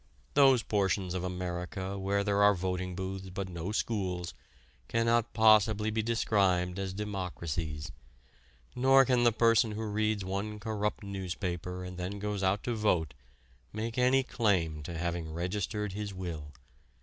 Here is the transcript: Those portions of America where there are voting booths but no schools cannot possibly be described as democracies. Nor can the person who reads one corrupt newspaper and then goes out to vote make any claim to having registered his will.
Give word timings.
Those 0.33 0.63
portions 0.63 1.13
of 1.13 1.23
America 1.23 1.95
where 1.95 2.23
there 2.23 2.41
are 2.41 2.55
voting 2.55 2.95
booths 2.95 3.29
but 3.29 3.47
no 3.49 3.71
schools 3.71 4.33
cannot 4.87 5.31
possibly 5.33 5.91
be 5.91 6.01
described 6.01 6.79
as 6.79 6.91
democracies. 6.91 7.91
Nor 8.75 9.05
can 9.05 9.25
the 9.25 9.31
person 9.31 9.73
who 9.73 9.85
reads 9.85 10.25
one 10.25 10.59
corrupt 10.59 11.03
newspaper 11.03 11.83
and 11.83 11.99
then 11.99 12.17
goes 12.17 12.41
out 12.41 12.63
to 12.63 12.73
vote 12.73 13.13
make 13.71 13.95
any 13.99 14.23
claim 14.23 14.81
to 14.81 14.97
having 14.97 15.31
registered 15.31 15.93
his 15.93 16.15
will. 16.15 16.51